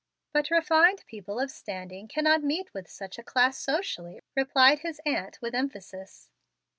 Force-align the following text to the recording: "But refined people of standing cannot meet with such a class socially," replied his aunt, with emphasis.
"But 0.33 0.49
refined 0.49 1.03
people 1.05 1.39
of 1.39 1.51
standing 1.51 2.07
cannot 2.07 2.41
meet 2.41 2.73
with 2.73 2.89
such 2.89 3.19
a 3.19 3.23
class 3.23 3.59
socially," 3.59 4.19
replied 4.35 4.79
his 4.79 4.99
aunt, 5.05 5.39
with 5.43 5.53
emphasis. 5.53 6.31